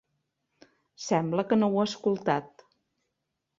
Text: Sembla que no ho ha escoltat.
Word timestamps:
Sembla 1.09 1.45
que 1.53 1.61
no 1.61 1.71
ho 1.75 1.79
ha 1.81 1.85
escoltat. 1.91 2.67